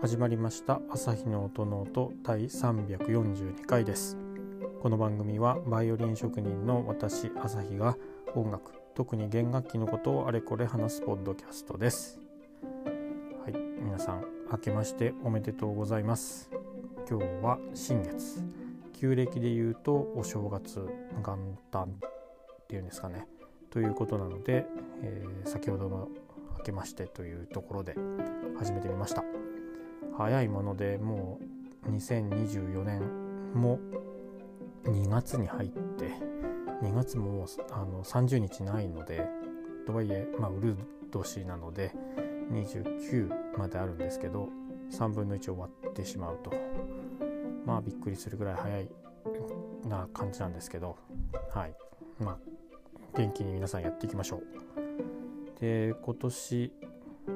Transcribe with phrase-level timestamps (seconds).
[0.00, 4.16] 始まりました朝日の音の音第342回です。
[4.80, 7.98] この番組はバイオリン職人の私朝日が
[8.34, 12.18] 音楽特に弦楽器のことをあれこれ話すポッドキャストです。
[13.44, 16.50] はい皆さん明けましておめでとうございます。
[17.06, 18.42] 今日は新月。
[18.94, 20.88] 旧暦で言うとお正月
[21.22, 21.36] 元
[21.70, 22.00] 旦
[22.66, 23.28] っていうんですかね。
[23.70, 24.66] ということなので、
[25.02, 26.08] えー、先ほどの
[26.58, 27.94] 明けましてというところで
[28.58, 29.22] 始めてみました。
[30.18, 31.38] 早いものでも
[31.86, 33.78] う2024年も
[34.84, 36.10] 2月に入って
[36.82, 39.28] 2月ももうあの30日ないので
[39.86, 40.76] とはいえ、まあ、ウル
[41.10, 41.92] 年なので
[42.50, 44.48] 29まであるんですけど
[44.90, 46.52] 3分の1終わってしまうと。
[47.64, 48.88] まあびっくりするぐらい早い
[49.84, 50.96] な感じなんですけど
[51.50, 51.74] はい。
[52.20, 52.55] まあ
[53.16, 55.60] 元気に皆さんやっていきましょう。
[55.60, 56.72] で今年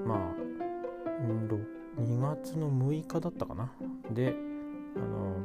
[0.06, 0.18] まあ
[2.00, 3.72] 2月の6日だったかな。
[4.10, 4.34] で
[4.96, 5.36] あの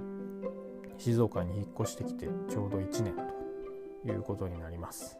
[0.98, 3.14] 静岡に引っ越してきてちょうど1年
[4.04, 5.18] ということになります。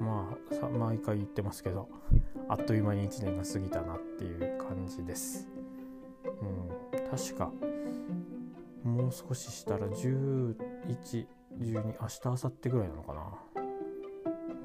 [0.00, 1.88] まあさ毎回言ってますけど
[2.48, 5.48] あっという間に1年が過ぎたなっていう感じです。
[6.42, 6.68] うん
[7.10, 7.52] 確か
[8.82, 11.26] もう少ししたら1112
[11.60, 13.55] 明日明後日ぐらいなのかな。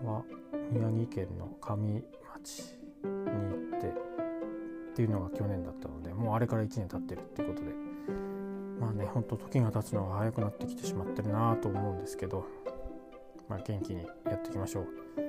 [0.04, 0.24] は
[0.72, 7.72] 宮城県の上町に行ってっていうのが去年だったのでもうあれから1年経ってるっていうことで
[8.80, 12.46] まあねほんと時が経つのが早くなってきてしまってるなと思うんですけど
[13.48, 14.88] まあ元気にやっていきましょう。
[15.18, 15.22] う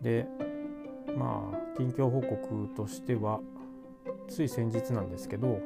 [0.00, 0.26] ん、で
[1.16, 3.40] まあ近況報告としては
[4.28, 5.60] つい先日なんですけど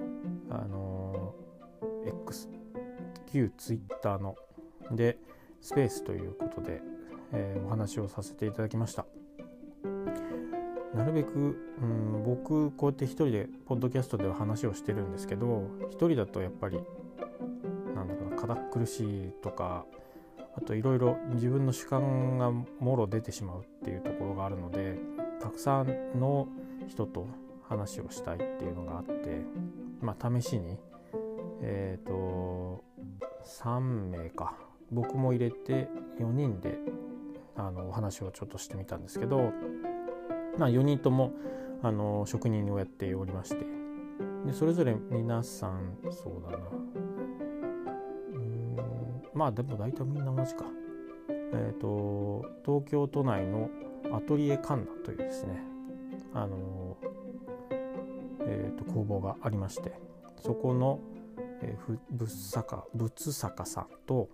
[0.50, 1.34] あの
[2.06, 2.48] X
[3.32, 4.36] 旧 Twitter の
[4.92, 5.18] で
[5.60, 6.80] スペースということで、
[7.32, 9.06] えー、お話をさせていただきました。
[10.94, 16.80] なるべく、うん、僕こうやって一人でポッドキャストでは話をしてるんですけど一人だとやっぱり
[17.94, 19.86] なんだろうな堅苦しいとか
[20.56, 24.98] あといろいろ自分の主観がもろ出てしまうっていうところがあるので
[25.40, 26.48] たくさんの
[26.88, 27.26] 人と
[27.68, 29.42] 話をしたいっていうのがあって
[30.00, 30.76] まあ試しに
[31.62, 32.84] えっ、ー、と
[33.46, 34.54] 3名か
[34.90, 35.88] 僕も入れて
[36.18, 36.78] 4人で
[37.56, 39.52] あのお話をちょっとしてみたんですけど
[40.58, 41.32] まあ、4人とも
[41.82, 43.64] あの職人をやっておりまして
[44.44, 46.64] でそれぞれ皆さんそうだな。
[48.34, 48.76] うん
[49.32, 50.64] まあでも大体みんな同じか。
[51.52, 53.70] えっ、ー、と東京都内の
[54.12, 55.62] アトリエカンナというですね
[56.34, 56.96] あの
[58.42, 59.92] えーと、工房がありまして
[60.42, 60.98] そこの、
[61.62, 64.28] えー、仏坂仏坂さんと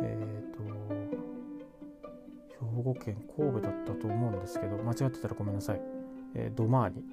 [0.00, 0.33] え、
[2.84, 5.80] 庫県神戸だったと思うんですけど間違ってたらごめんなさい、
[6.34, 7.04] えー、ドマーニ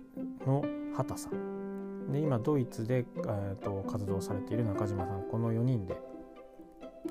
[0.45, 0.63] の
[0.95, 2.11] 畑さん。
[2.11, 5.23] で今ドイツで、えーと、活動されている中島さん。
[5.23, 5.95] この4人で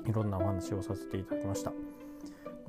[0.07, 1.71] いろんなお話をさせていただきました。
[1.71, 1.77] も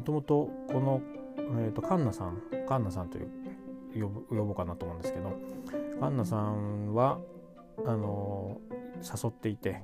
[0.05, 1.01] ともとこの、
[1.37, 3.29] えーと、カンナさんカンナさんという
[3.95, 5.33] 呼ぶ呼ぼうかなと思うんですけど
[6.01, 7.19] カンナさんは
[7.85, 8.59] あの
[9.03, 9.83] 誘っていて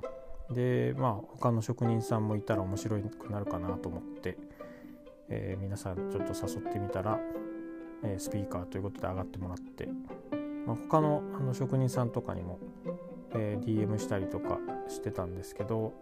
[0.51, 4.37] でまあ他の職人さんもいたら面白くなるかなと思って
[5.29, 7.19] えー、皆さんちょっと誘ってみたら、
[8.03, 9.87] えー、スピーカーということで上がってもらって、
[10.65, 12.59] まあ、他のあの職人さんとかにも、
[13.33, 15.93] えー、DM したりとかしてたんですけど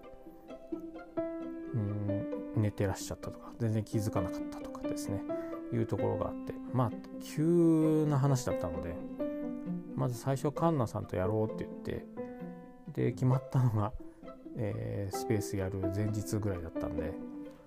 [1.74, 5.22] うん寝てらっしゃったとか全然気づかなかったとかですね。
[5.74, 8.96] いうところがあってまあ急な話だったので
[9.96, 12.06] まず最初カンナさんとやろうって言って
[12.94, 13.92] で決まったのが、
[14.56, 17.14] えー、スペースやる前日ぐらいだったんで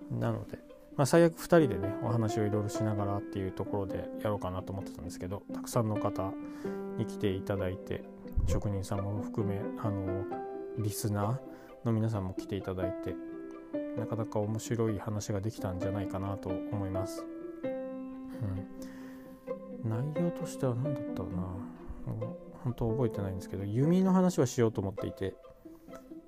[0.09, 0.59] なので
[0.97, 6.31] まあ、最悪2人でねお話をいろいろしながらっていうところでやろうかなと思ってたんですけどたくさんの方
[6.97, 8.03] に来ていただいて
[8.47, 10.25] 職人さんも含めあの
[10.77, 13.15] リスナーの皆さんも来ていただいて
[13.97, 17.25] なかなか面白い話ができたんじゃないかなと思います。
[17.63, 17.67] う
[19.87, 21.47] ん、内容としては何だったかな
[22.63, 25.35] 本当覚えてないんですけど弓の話はしようと思っていて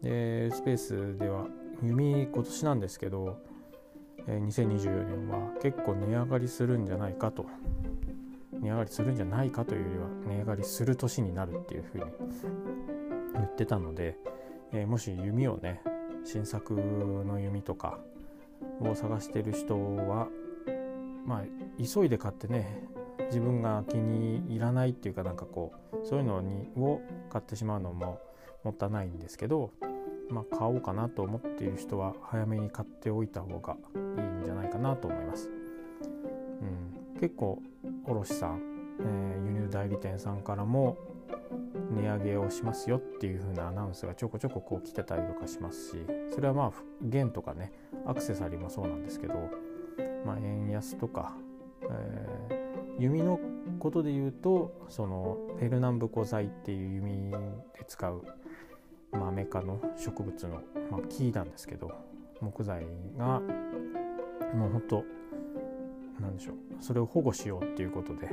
[0.02, 1.48] でスペースでは
[1.82, 3.40] 弓今年なんですけど
[4.28, 7.46] 2024年は結構値上がりするんじゃないかと。
[8.64, 12.06] 値上がりするんじゃないかというよりは値上がりする年になるっていうふうに
[13.34, 14.18] 言ってたので、
[14.72, 15.82] えー、もし弓をね
[16.24, 18.00] 新作の弓とか
[18.80, 20.30] を探してる人は
[21.26, 21.44] まあ
[21.78, 22.88] 急いで買ってね
[23.26, 28.20] 自分が気に入らないっていうかなんかこうそういうのにを買ってしまうのも
[28.64, 29.72] もったいないんですけど
[30.34, 35.50] まあ、買おうかなと思っている人は早めに買っておいた方がいいんじゃないかなと思います。
[36.62, 37.62] うん、結構
[38.06, 38.62] 卸さん、
[39.00, 40.98] えー、輸入代理店さんからも
[41.92, 46.72] 値上げをしますよっていう風なアナウンスがちょこちょここう来てたりとかしますしそれはまあ
[47.02, 47.72] 弦とかね
[48.06, 49.36] アクセサリーもそうなんですけど、
[50.26, 51.34] まあ、円安とか、
[51.84, 53.40] えー、弓の
[53.80, 57.38] ことで言うとそのフェルナンブコ材っていう弓で
[57.88, 58.24] 使う
[59.14, 60.62] マメ科の植物の、
[60.92, 61.92] まあ、木なんですけど
[62.42, 62.86] 木材
[63.18, 63.42] が
[64.54, 65.04] もうほんと
[66.20, 68.30] 何でしょうそれを保護しようっていうことで、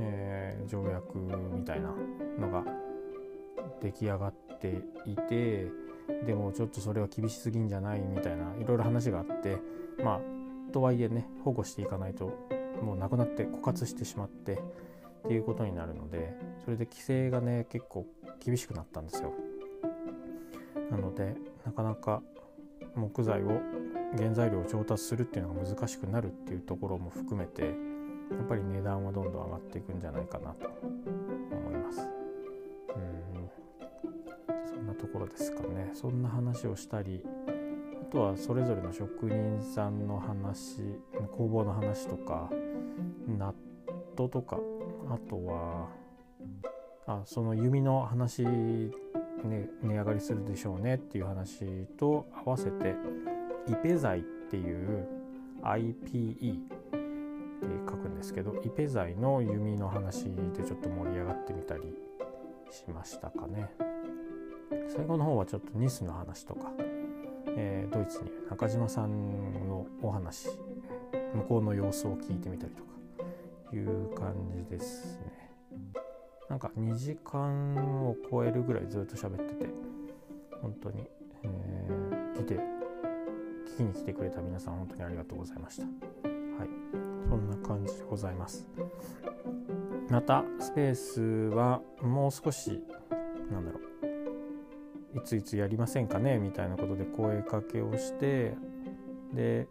[0.00, 1.94] えー、条約みたいな
[2.38, 2.64] のが
[3.80, 5.66] 出来上がっていて
[6.26, 9.58] でもちょっとそれは厳しすぎんじゃないみたいないろいろ話があって
[10.02, 12.32] まあとはいえね保護していかないと
[12.82, 18.06] もうなくなって枯渇してしまってっていうことになるのでそれで規制がね結構
[18.44, 19.32] 厳しくなったんですよ。
[20.92, 21.34] なので
[21.64, 22.22] なかなか
[22.94, 23.60] 木材を
[24.18, 27.72] 原材料を調達するっていうのが難しくなるっていうところも含めてやっ
[28.46, 32.00] ぱり値段はどんどん上がっていくんじゃないかなと思います。
[32.94, 33.50] うん
[34.66, 35.90] そんなところですかね。
[35.94, 37.24] そんな話をしたり
[38.00, 40.82] あとはそれぞれの職人さんの話
[41.36, 42.50] 工房の話とか
[43.26, 43.54] ナッ
[44.14, 44.58] トとか
[45.08, 45.88] あとは
[47.06, 48.44] あその弓の話
[49.44, 52.94] ね、値上がりするでしょうねっていう話と合わせて
[53.68, 55.06] イペ材っていう
[55.62, 61.82] IPE って書くんですけどイペ材の弓の話でちょっと盛り上がってみたり
[62.70, 63.70] しましたかね。
[64.88, 66.72] 最後の方はちょっとニスの話とか、
[67.56, 70.48] えー、ドイツに中島さんのお話
[71.34, 72.92] 向こうの様子を聞いてみたりとか
[73.74, 75.51] いう感じですね。
[76.52, 79.70] なんか2時間を超えるぐらいずっと喋ってて
[80.60, 81.08] 本当に、
[81.44, 82.54] えー、来て
[83.74, 85.84] 聞きに来てくれた皆さん本当にありがとうございました。
[85.84, 86.68] はい。
[87.30, 88.68] そんな感じでございます。
[90.10, 91.22] またスペース
[91.56, 92.82] はもう少し
[93.50, 93.80] なんだろ
[95.14, 95.18] う。
[95.20, 96.36] いついつやりませんかね？
[96.38, 98.54] みたいなことで声かけをして
[99.32, 99.66] で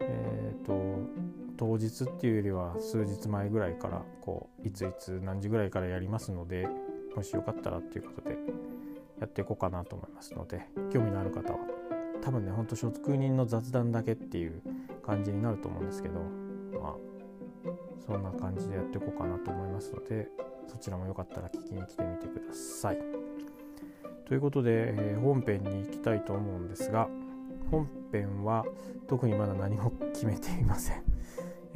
[0.00, 1.27] えっ、ー、と
[1.58, 6.68] 当日っていうよりは数日前ぐらいからこういついつ何時ぐらいからやりますので
[7.14, 8.38] もしよかったらっていうことで
[9.20, 10.62] やっていこうかなと思いますので
[10.92, 11.58] 興味のある方は
[12.22, 14.62] 多分ねほんと職人の雑談だけっていう
[15.04, 16.20] 感じになると思うんですけど
[16.80, 16.94] まあ
[18.06, 20.28] そんな感じでやっていこうかなと思いますので
[20.68, 22.98] そちらもよかったら聞きに来てみてください。
[24.26, 27.08] ということで、えー、本編に行きたいと思うんですが
[27.70, 28.64] 本編は
[29.08, 31.07] 特にまだ何も決めていません。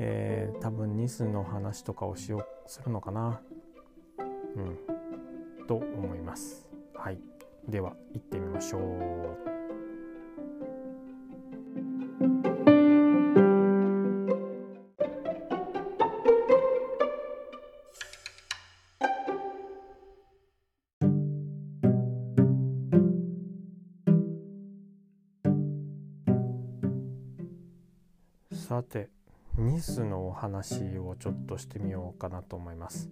[0.05, 3.41] えー、多分ニスの話とかをしようするのかな。
[4.57, 5.67] うん。
[5.69, 6.69] と思います。
[6.93, 7.21] はい。
[7.69, 9.53] では行ってみましょう。
[28.53, 29.22] さて
[29.59, 33.11] ニスのお話をちょっとしてみようかなと思います。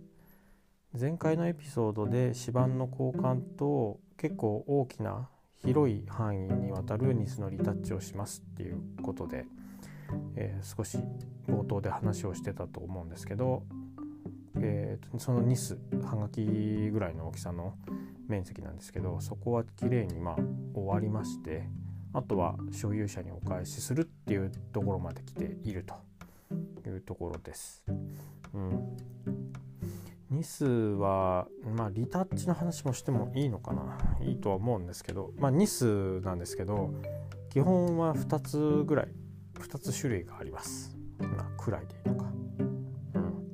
[0.99, 5.29] 前回のエピソードで指板の交換と結構大きな
[5.63, 9.45] 広い範囲にわたるニスのリタッチをしますっていうことで、
[10.35, 10.99] えー、少し
[11.47, 13.63] 冒頭で話をしてたと思うんですけど、
[14.57, 17.75] えー、そのニスはがきぐらいの大きさの
[18.29, 20.37] 面積なんですけどそこは綺麗にまあ
[20.75, 21.69] 終わりまして
[22.15, 26.10] あとは所有者にお返しするっていうところまで来ていると。
[26.91, 27.85] いうところです。
[28.53, 28.97] うん、
[30.31, 36.95] ニスは、まあ、リタッチの話もしてもいいのかないいとは思うんですけど、まあ、ニスなんですけど
[37.51, 39.09] 基本は2つぐらい
[39.55, 40.97] 2つ種類があります。
[41.19, 42.33] まあ、くらいでいいのか。
[43.15, 43.47] うん、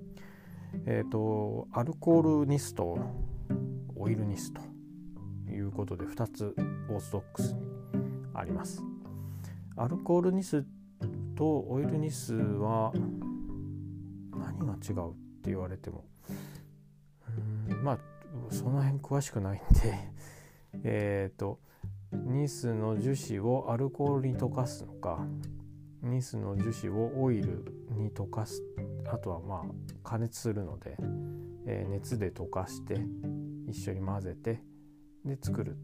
[0.87, 2.99] えっ、ー、とアルコールニスと
[3.97, 4.61] オイルニスと
[5.51, 6.55] いうことで2つ
[6.89, 7.61] オーソドックスに
[8.35, 8.83] あります。
[9.77, 10.65] アルコールニス
[11.35, 12.93] とオイルニスは
[14.59, 16.05] 何が違うって言われても。
[17.69, 17.99] うんまあ
[18.51, 19.95] その辺詳しくないんで。
[20.85, 21.61] えっと
[22.13, 25.27] ニスの樹脂をアルコールに溶かすのか。
[26.03, 28.63] ニスの樹脂をオイルに溶かす。
[29.07, 29.65] あとはまあ
[30.03, 30.97] 加熱するので、
[31.67, 33.01] えー、熱で溶かして
[33.67, 34.63] 一緒に混ぜて
[35.25, 35.77] で作る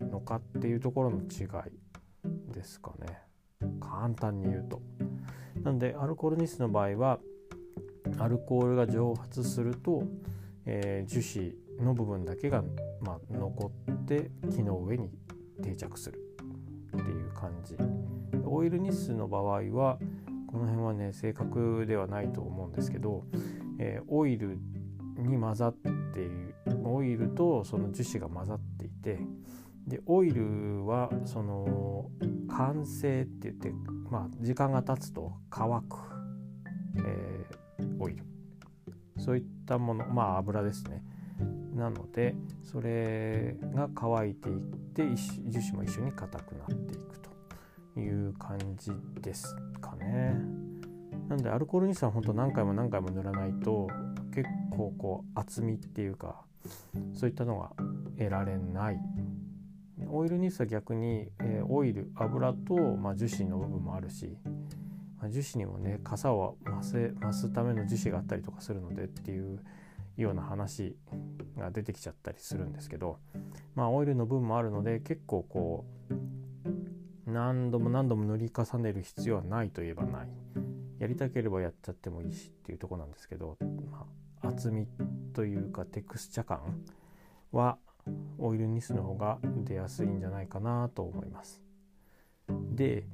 [0.00, 3.18] のかっていうところの違いですかね。
[3.80, 4.82] 簡単に言うと。
[5.62, 7.18] なのでアルコールニスの場合は
[8.18, 10.02] アルコールが蒸発すると、
[10.66, 12.62] えー、樹脂の部分だけが、
[13.00, 15.10] まあ、残って木の上に
[15.62, 16.20] 定着する。
[16.96, 17.76] っていう感じ。
[18.44, 19.98] オイルニスの場合は
[20.46, 23.24] この辺はね正確ではないと思うんですけど、
[23.78, 24.58] えー、オイル
[25.18, 26.54] に混ざっている。
[26.84, 29.18] オイルとその樹脂が混ざっていて
[29.86, 32.10] でオイルはその
[32.48, 33.72] 完成って言って、
[34.10, 35.96] まあ、時間が経つと乾く、
[36.96, 37.27] え、
[39.28, 41.02] そういったものまあ油ですね
[41.74, 44.60] なのでそれが乾いていっ
[44.94, 45.02] て
[45.44, 47.18] 樹脂も一緒に硬くなっていく
[47.94, 50.34] という感じですかね。
[51.28, 53.88] なのでアルコールニスは本当何回も何回も塗らないと
[54.34, 56.40] 結構こう厚みっていうか
[57.12, 57.72] そういったのが
[58.16, 59.00] 得られない
[60.10, 64.38] オイルニスは逆に、えー、オイル油と、まあ、樹脂の部分もあるし、
[65.20, 69.60] まあ、樹脂にもね傘を増せ増すための樹脂があったりとかするのでっていう
[70.16, 70.96] ような話
[71.56, 73.18] が出てきちゃったりするんですけど
[73.74, 80.28] まあオイルの分もあるので結構こう何度も何度も塗り重ねる必要はないといえばない
[80.98, 83.56] やりたければやっちゃってもいいしっていうとこなんですけど、
[83.90, 84.06] ま
[84.42, 84.88] あ、厚み
[85.34, 86.82] というかテクスチャ感
[87.52, 87.78] は
[88.38, 91.62] オイルニスの方が出やすいんじゃないかなと思います。
[92.48, 93.06] で、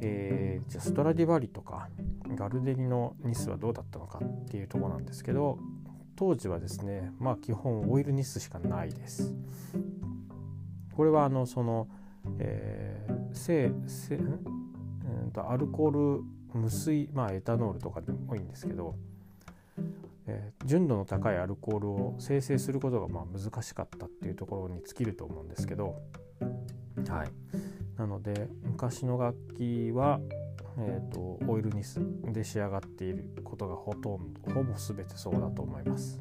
[0.00, 1.88] えー、じゃあストラディバリとか
[2.34, 5.58] ガルデリのニスはどうだったのかっていうとこなんですけど
[6.16, 9.34] 当時はですねまあ基本オイルニスしかないです。
[10.94, 11.88] これはあのその、
[12.38, 14.40] えー、せせん
[15.32, 16.22] とアルコール
[16.52, 18.96] 無水まあエタノールとかでもいいんですけど
[20.30, 25.96] えー、純度の高いアルコールを生成することがまあ難しかったっていうところに尽きると思うんですけど、
[27.08, 27.28] はい、
[28.00, 30.20] なので昔の楽器は、
[30.78, 32.00] えーと、オイルニス
[32.32, 36.18] で仕上がっていることがほとんどほぼ全てそうだと思います。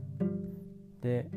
[1.00, 1.30] で、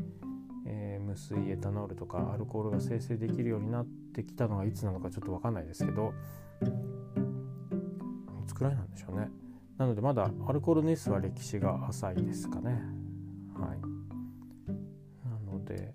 [0.66, 6.12] えー、無水エタノールとかアルコールが生成できるようになってきたのがいつなのかちょっと分かんないですけど
[8.42, 9.28] いつくらいなんでしょうね。
[9.78, 12.82] なのでまだアルコールニスは歴史が浅いですかね。
[13.54, 13.80] はい。
[15.24, 15.94] なので、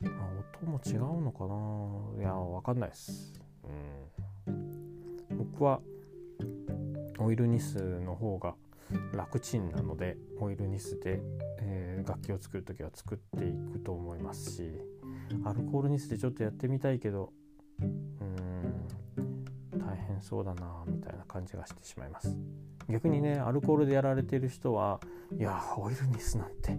[0.00, 0.12] まあ、
[0.60, 3.43] 音も違うのかないや、わかんないです。
[5.54, 5.80] 僕は
[7.20, 8.56] オイルニスの方が
[9.14, 11.20] 楽ちんなのでオイルニスで、
[11.60, 14.72] えー、楽器を作る時は作っていくと思いますし
[15.44, 17.32] アルコールニスでちょっとやってみたいけど
[17.80, 18.88] うん
[19.78, 22.36] 大変そうだなみたいな感じがしてしまいます。
[22.88, 24.98] 逆にねアルコールでやられてる人は
[25.38, 26.76] いやオイルニスなんて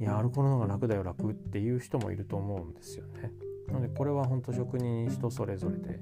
[0.00, 3.30] いやアルコールの方が楽だよ楽っていう人もいると思うんですよね。
[3.68, 6.00] なのでこれは本当職人人それぞれで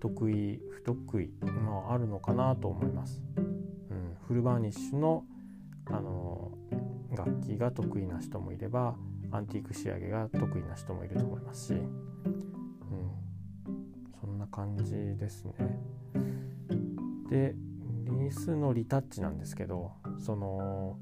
[0.00, 3.22] 得意不得意まあるのかなと思います。
[3.36, 5.24] うん、フルバーニッシュの
[5.86, 6.52] あの
[7.14, 8.94] 楽器が得意な人もいれば
[9.32, 11.88] アンティーク仕上げが得意な人もいると思いますし、うん、
[14.20, 15.54] そんな感じですね。
[17.28, 17.54] で
[18.06, 20.98] ニスのリタッチなんですけどその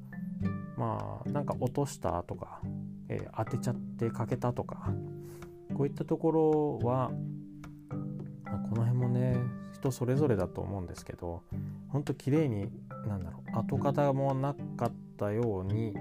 [0.77, 2.61] まあなんか落としたとか、
[3.09, 4.93] えー、当てちゃって欠けたとか
[5.75, 7.13] こういったところは、
[8.51, 9.37] まあ、この辺もね
[9.73, 11.43] 人それぞれだと思うんですけど
[11.89, 12.71] ほんと綺麗に
[13.07, 15.95] なんだろう跡形もなかったようにん？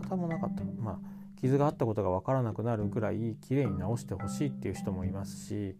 [0.00, 0.64] 跡形もなかった？
[0.80, 0.98] まあ
[1.36, 5.76] 傷があったことが分からなくなるぐらい綺麗に直してほしいっていう人もいますし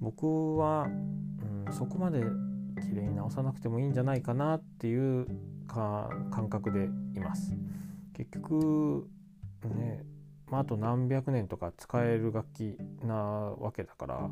[0.00, 0.88] 僕は、
[1.66, 2.20] うん、そこまで
[2.80, 5.26] 綺麗に直さなくてもいいんじゃないかなっていう
[5.66, 6.84] か感覚で
[7.14, 7.54] います。
[8.14, 9.08] 結局
[9.64, 10.04] ね、
[10.50, 14.30] まあ、あと何百年とか使える楽器なわけだから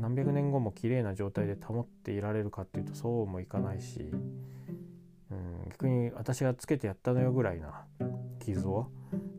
[0.00, 4.10] 何百年後も綺麗な状態で保っていられるかっていうとそうもいかないし、
[5.30, 7.84] うん、逆に私がつけてやったのよぐらいな
[8.40, 8.86] 傷を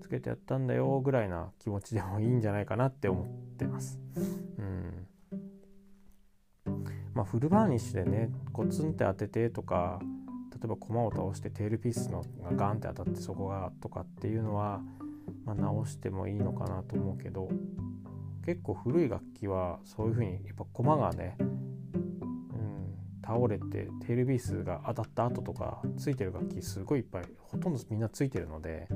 [0.02, 4.00] つけてやったんだよぐらいな気持ちでもいいんじゃないかなって思ってます。
[4.58, 5.08] うん
[7.14, 10.00] まあ、フルバーニッシュでねコツンって当ててとか
[10.52, 14.82] 例えば駒を倒してテールピースのがガンって当たってそこがとかっていうのは、
[15.46, 17.50] まあ、直してもいいのかなと思うけど
[18.46, 28.88] 結構古い楽器はそういう風にやっぱ駒がね、うん、倒れてテールピースが当たった後とかついてる楽器すごいいっぱいほとんどみんなついてるので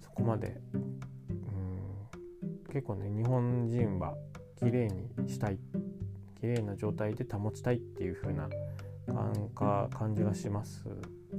[0.00, 4.14] そこまで、うん、結構ね日本人は
[4.56, 5.58] 綺麗にしたい
[6.40, 8.48] 綺麗な状態で保ちたいっていう風な
[9.54, 10.84] 感感じがします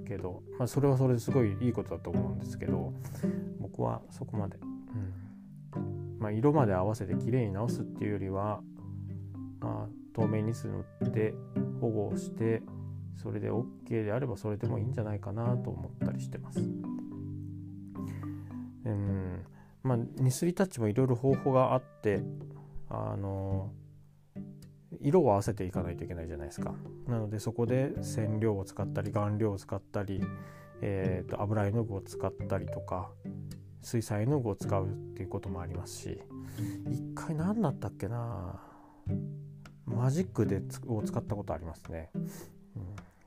[0.08, 2.94] けど、まあ、それはそれですごいいいことだと思うんですけど
[3.75, 4.65] 僕はそこまで、う
[5.77, 6.17] ん。
[6.17, 8.62] まあ、色まで合わせて綺麗に直すっていうよりは、
[9.60, 11.34] まあ、透明にするって
[11.82, 12.62] 保護をして
[13.22, 16.60] それで OK であればそれでもいいんじゃないかなと思ったりしてます。
[18.86, 19.46] うん。
[19.84, 22.24] まあニスリタッチもいろいろ方法があって
[22.89, 23.74] あの
[25.01, 26.74] 色を合わせていかないといけないじゃないですか。
[27.08, 30.24] なのでそこで染料を使ったり顔料を使ったり、
[30.82, 33.12] えーと、油絵の具を使ったりとか
[33.86, 36.20] 水彩の具を使うっていうこともありますし
[36.89, 38.60] 一回何だったっけな
[39.86, 42.25] マジックでを使ったことありますね、うん、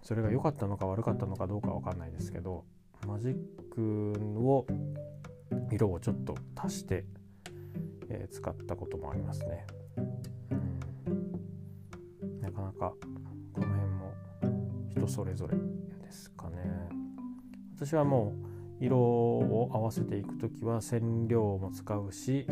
[0.02, 2.64] それが良かったのか悪かったのかどうか分かんないですけど
[3.06, 3.36] マジッ
[3.72, 4.66] クを
[5.70, 7.04] 色をちょっと足して、
[8.10, 9.64] えー、使ったこともありますね。
[10.50, 12.92] うんなかなか
[13.52, 14.12] この辺も
[14.90, 16.88] 人それぞれですかね。
[17.76, 18.47] 私はもう
[18.80, 22.46] 色を合わせていく時は染料も使うし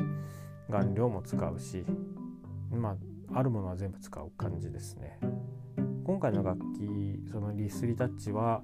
[0.70, 1.84] 顔料も使うし
[2.70, 5.18] まああるものは全部使う感じですね。
[6.04, 8.62] 今回の楽器そのリスリタッチは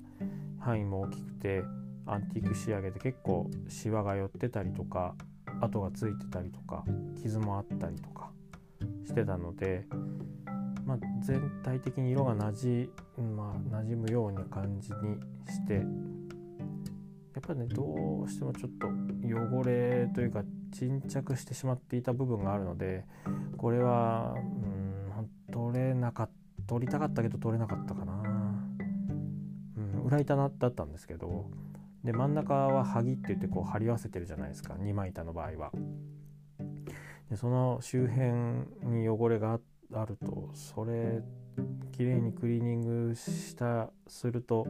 [0.60, 1.64] 範囲も大きくて
[2.06, 5.16] アンティーク仕上げで結構シワが寄ってたりとか
[5.60, 6.84] 跡がついてたりとか
[7.20, 8.30] 傷もあったりとか
[9.04, 9.86] してたので、
[10.86, 12.90] まあ、全体的に色がなじ、
[13.36, 15.16] まあ、馴染むような感じに
[15.52, 15.82] して
[17.34, 23.04] やっぱりねどうしてもちょっと汚れというか沈着してしまっていた部分があるので
[23.56, 26.32] これはうん取れなかった
[26.66, 28.12] 取りたかったけど取れなかったかな、
[29.76, 31.50] うん、裏板だったんですけど
[32.04, 35.72] で真ん中は萩って言ってこう貼り合わせてるじゃないですか二枚板の場合は。
[37.30, 38.32] でその周辺
[38.90, 39.60] に汚れが
[39.94, 41.22] あるとそれ
[41.92, 44.66] きれいにクリーニングしたすると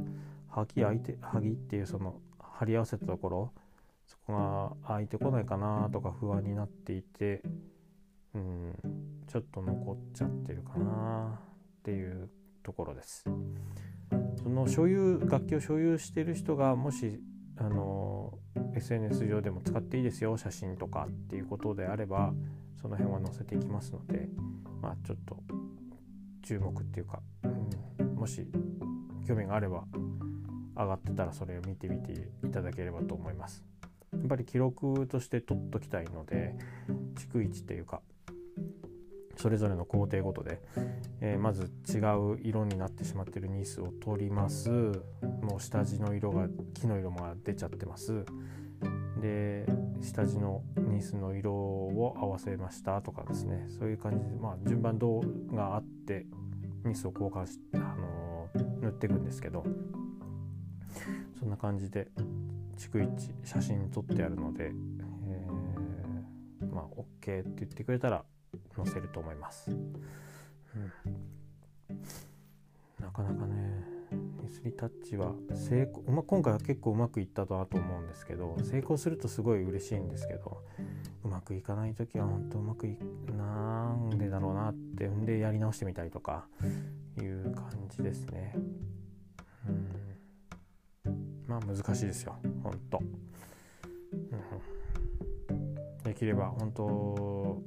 [0.48, 2.20] 萩開いて萩っていうその
[2.62, 3.52] 貼り合わせたところ
[4.06, 7.42] そこが開いてこないかなとか不安になっていて
[8.34, 8.72] うん
[9.26, 12.30] ちょっと残っちゃってるかなっていう
[12.62, 13.24] ところです。
[14.40, 17.20] その所有楽器を所有してる人がもし
[17.56, 18.38] あの
[18.76, 22.32] SNS 上でも使っていいですよ写真とかっていうことであれば
[22.80, 24.28] その辺は載せていきますので
[24.80, 25.36] まあちょっと
[26.42, 27.20] 注目っていうか、
[27.98, 28.46] うん、もし
[29.26, 29.84] 興味があれば
[30.76, 32.12] 上がってたらそれを見てみて
[32.44, 33.64] いただければと思います。
[34.12, 36.54] やっぱり記録として取っときたいので
[37.14, 38.02] 逐一っていうか
[39.36, 40.60] それぞれの工程ごとで、
[41.20, 41.98] えー、まず違
[42.34, 44.70] う色になってしまってるニスを取ります。
[44.70, 48.24] もう下地の色が木の色も出ちゃってます。
[49.20, 49.66] で
[50.00, 53.66] 下地のニスの色を合わせましたとかですね。
[53.68, 56.26] そういう感じで、まあ、順番どうがあって
[56.84, 59.64] ニスを交換し、あのー、塗っていくんですけど
[61.42, 62.06] そんな感じで
[62.78, 68.22] 逐一写真撮ってあるので、えー、まあ OK って言ってくれたら
[68.76, 69.72] 載せると思います。
[69.72, 69.82] うん、
[73.00, 73.84] なかなかね
[74.40, 80.62] ミスリタッチは成功、まあ、今回は結構うまくいったとはと思うんですけど成功するとすごい嬉しいんですけど
[81.24, 82.96] うまくいかない時は本当うまくい
[83.36, 86.46] なんでだろうなってんでやり直してみたりとか
[87.20, 88.54] いう感じですね。
[91.52, 92.36] まあ難しいですよ。
[92.62, 92.98] 本当、
[95.50, 97.62] うん、できれば本当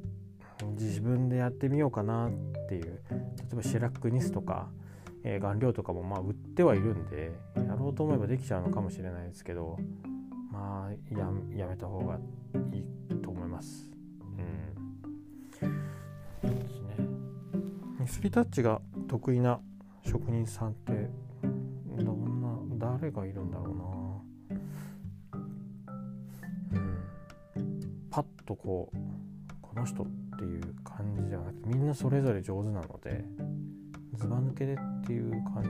[0.78, 2.32] 自分でやってみようかなっ
[2.70, 3.00] ていう。
[3.10, 3.18] 例
[3.54, 4.70] えばシェラックニスとか、
[5.24, 9.78] えー、顔料とかもまあ売ってはいるんでやろうと思えばできちゃうのかもしれないですけど
[10.52, 12.18] まあややめた方が
[12.72, 12.86] いい
[13.22, 13.90] と思います。
[15.62, 15.70] うん、
[18.00, 19.60] ミスリタッチが得意な
[20.04, 21.10] 職人さんって
[23.00, 24.70] 誰がいるんだろうな。
[26.72, 28.98] うん、パッとこう
[29.62, 30.06] この人っ
[30.38, 33.26] ていう感じではなくてみんなそれぞれ上手なので
[34.14, 35.70] ずば抜けでっていう感じ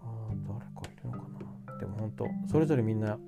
[0.00, 0.06] あ
[0.46, 1.18] 誰かいるのか
[1.70, 3.18] なでも本当それぞれみんな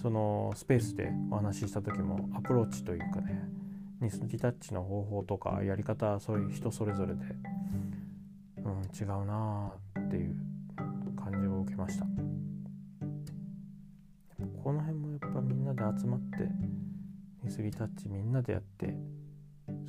[0.00, 3.48] そのスペースでお話しした時もアプローチというかね
[4.00, 7.20] ニスリタッチの方法とかやり方そういう人それぞれで、
[8.58, 10.36] うん、違うなあっていう
[15.98, 16.48] 集まって
[17.42, 18.96] ミスリタッチみんなでやって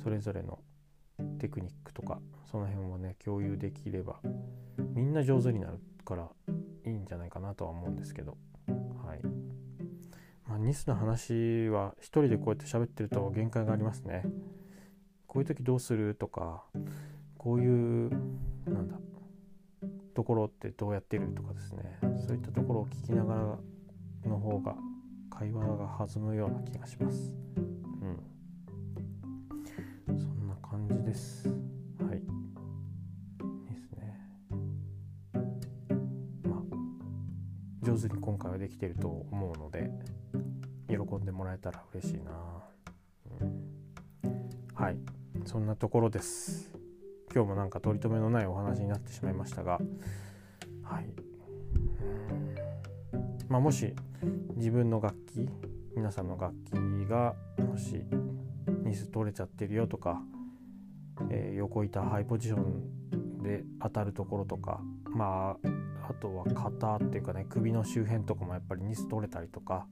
[0.02, 0.58] それぞれの
[1.38, 4.16] テクニックとかその辺をね共有できれば
[4.94, 6.28] みんな上手になるから
[6.84, 8.36] いいんじゃないかなとは思うんですけど。
[9.06, 9.20] はい。
[10.48, 14.24] まあニスの話は一人でこうやって喋ってると限界がありますね。
[15.26, 16.64] こういう時どうするとか
[17.36, 18.10] こういう
[18.66, 18.96] なんだ
[20.14, 21.98] ところってどうやってるとかですね。
[22.26, 23.58] そういったところを聞きながら
[24.28, 24.76] の方が
[25.38, 27.34] 会話が弾むような気がします。
[27.56, 28.18] うん。
[30.18, 31.48] そんな感じです。
[31.48, 31.54] は
[32.14, 32.20] い。
[33.68, 34.18] ですね。
[36.44, 36.62] まあ、
[37.82, 39.90] 上手に今回はできてると思うので、
[40.88, 42.30] 喜んでもらえたら嬉しいな、
[43.40, 43.66] うん、
[44.74, 44.98] はい
[45.44, 46.72] そんなところです
[47.34, 49.78] 今日もなんか取り留めのないお話になってしまいましたが
[50.82, 51.10] はい
[53.48, 53.94] まあ、もし
[54.56, 55.48] 自分の楽器
[55.96, 56.72] 皆さんの楽器
[57.08, 58.02] がもし
[58.84, 60.20] ニス取れちゃってるよとか、
[61.30, 65.68] えー、横板ハイポジションで当たるところとかまあ
[66.10, 69.86] あとは肩っていうかね首の周辺とかもやっぱりニス取れたりとか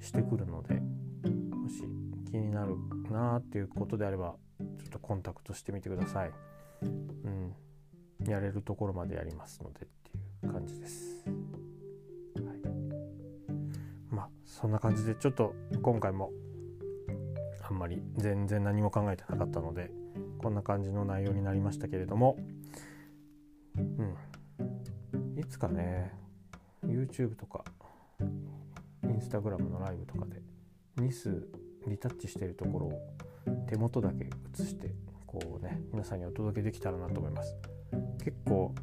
[0.00, 1.84] してくるのでもし
[2.30, 2.76] 気になる
[3.10, 6.32] なっていうことであればちょっとコンタクトしてみてください。
[6.82, 7.54] うん、
[8.26, 9.88] やれるところまでやりますのでっ
[10.40, 11.09] ていう感じです。
[14.60, 16.30] そんな感じでちょっと今回も
[17.62, 19.90] あんまり全然何も考えてなかったので
[20.38, 22.36] こんな感じの内容になりましたけれども、
[23.76, 26.12] うん、いつかね
[26.84, 27.64] YouTube とか
[29.02, 30.42] Instagram のライブとかで
[30.96, 31.48] ニス
[31.86, 32.92] リタッチしてるところを
[33.66, 34.90] 手元だけ映して
[35.26, 37.56] こうね皆さんにお届けできたらなと思います。
[38.22, 38.74] 結構、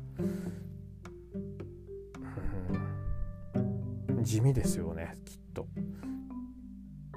[4.18, 5.38] うん、地味ですよねきっ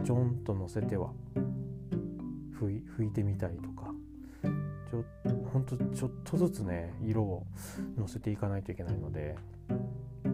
[0.04, 1.10] ちょんと乗せては
[2.60, 3.92] 拭いてみたりとか。
[4.90, 5.04] ちょ
[5.52, 7.46] ほんとちょっとずつね色を
[7.96, 9.36] のせていかないといけないので、
[10.24, 10.32] う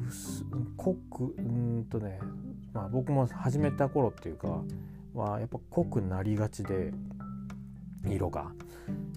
[0.00, 0.44] ん、薄
[0.76, 2.18] 濃くうんとね
[2.72, 4.62] まあ僕も始めた頃っていうか
[5.14, 6.92] はやっぱ濃くなりがちで
[8.08, 8.50] 色が。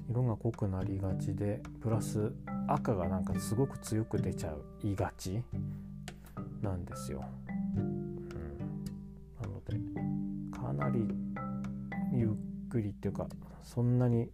[0.10, 2.34] 色が濃くなりがちでプラス
[2.68, 5.44] 赤がなんかすごく強く出ちゃういがち
[6.62, 7.24] なんですよ。
[10.90, 11.08] り
[12.14, 12.30] ゆっ
[12.70, 13.28] くりっていうか
[13.64, 14.30] そんなに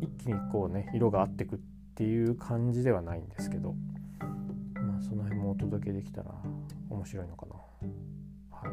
[0.00, 1.58] 一気にこうね色が合ってくっ
[1.94, 3.74] ていう感じではないんですけど
[4.74, 6.34] まあその辺もお届けできたら
[6.88, 7.56] 面白いのかな。
[8.50, 8.70] はい、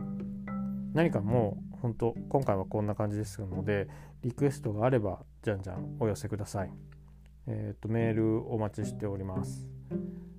[0.94, 3.88] 何かもう本当今回はこんな感じですので
[4.22, 6.72] リクエストがあればじゃんじゃんお寄せください。
[7.48, 9.70] えっ、ー、とメールお待ちしております。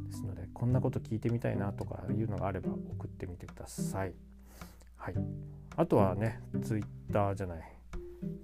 [0.09, 4.15] ですので、こんなこと聞いてみたいなとかいうのがあれば送ってみてください。
[4.97, 5.15] はい。
[5.77, 7.63] あとはね、Twitter じゃない、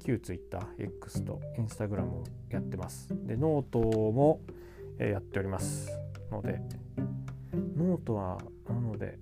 [0.04, 3.08] 旧 Twitter、X と Instagram やってます。
[3.26, 4.40] で、ノートも、
[5.08, 5.90] やっております
[6.30, 6.60] ので、
[7.76, 8.38] ノートは、
[8.68, 9.18] なので、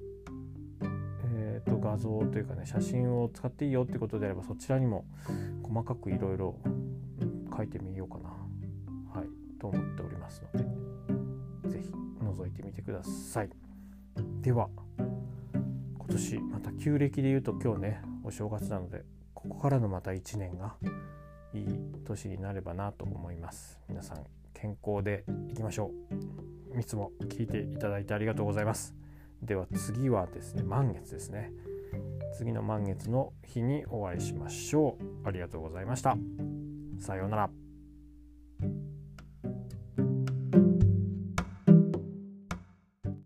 [1.35, 5.05] えー、と画像というかね、写真を使っていいよってことであれば、そちらにも
[5.63, 6.57] 細かくいろいろ
[7.57, 8.31] 書いてみようかな、
[9.59, 10.67] と思っておりますので、
[11.69, 11.91] 是非
[12.23, 13.51] 覗いてみてください。
[14.41, 14.69] では、
[14.99, 20.75] 今年また旧暦で言うと今日ねお正月なのでここからのまた1年が
[21.53, 21.67] いい
[22.05, 23.79] 年になればなと思います。
[23.89, 25.91] 皆さん健康でいきましょ
[26.75, 26.81] う。
[26.81, 28.95] いつも聞いていただいてありがとうございます。
[29.43, 31.53] では次はですね満月ですね。
[32.37, 35.29] 次の満月の日にお会いしましょう。
[35.29, 36.17] ありがとうございました。
[36.99, 37.51] さようなら。